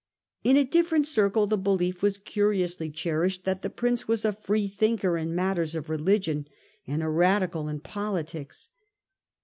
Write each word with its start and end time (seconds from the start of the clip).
In 0.43 0.57
a 0.57 0.63
different 0.63 1.05
circle 1.05 1.45
the 1.45 1.59
belief 1.59 2.01
was 2.01 2.17
curiously 2.17 2.89
cherished 2.89 3.43
that 3.45 3.61
the 3.61 3.69
Prince 3.69 4.07
was 4.07 4.25
a 4.25 4.33
free 4.33 4.67
thinker 4.67 5.15
in 5.15 5.35
matters 5.35 5.75
of 5.75 5.91
religion 5.91 6.47
and 6.87 7.03
a 7.03 7.07
radical 7.07 7.67
in 7.67 7.81
politics. 7.81 8.71